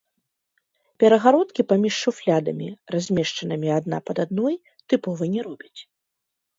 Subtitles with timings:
[1.03, 4.55] Перагародкі паміж шуфлядамі, размешчанымі адна пад адной,
[4.91, 5.77] тыпова не робяць.